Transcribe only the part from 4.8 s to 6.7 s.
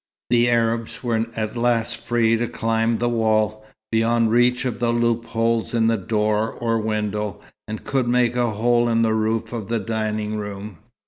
loopholes in door